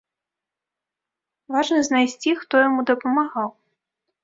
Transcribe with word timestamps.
Важна 1.57 1.79
знайсці, 1.89 2.29
хто 2.41 2.65
яму 2.67 2.79
дапамагаў. 2.93 3.49